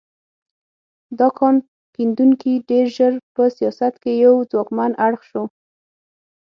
[1.19, 1.55] دا کان
[1.95, 5.43] کیندونکي ډېر ژر په سیاست کې یو ځواکمن اړخ شو.